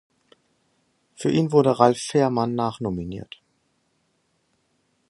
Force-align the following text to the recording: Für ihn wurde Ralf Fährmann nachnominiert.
Für 1.13 1.29
ihn 1.29 1.51
wurde 1.51 1.77
Ralf 1.79 1.99
Fährmann 1.99 2.55
nachnominiert. 2.55 3.39